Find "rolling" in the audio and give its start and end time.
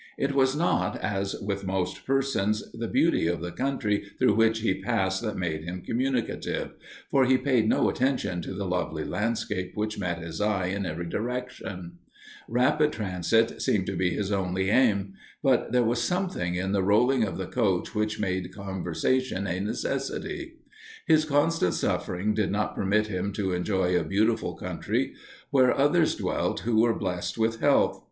16.81-17.21